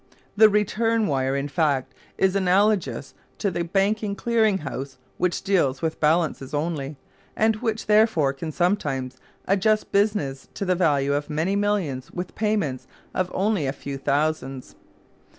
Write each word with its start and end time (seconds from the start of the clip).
The 0.35 0.49
return 0.49 1.05
wire, 1.05 1.35
in 1.35 1.47
fact, 1.47 1.93
is 2.17 2.35
analogous 2.35 3.13
to 3.37 3.51
the 3.51 3.63
Banking 3.63 4.15
Clearing 4.15 4.57
House, 4.65 4.97
which 5.19 5.43
deals 5.43 5.83
with 5.83 5.99
balances 5.99 6.55
only, 6.55 6.97
and 7.35 7.57
which 7.57 7.85
therefore 7.85 8.33
can 8.33 8.51
sometimes 8.51 9.17
adjust 9.45 9.91
business 9.91 10.47
to 10.55 10.65
the 10.65 10.73
value 10.73 11.13
of 11.13 11.29
many 11.29 11.55
millions 11.55 12.09
with 12.09 12.33
payments 12.33 12.87
of 13.13 13.29
only 13.35 13.67
a 13.67 13.73
few 13.73 13.99
thousands. 13.99 14.73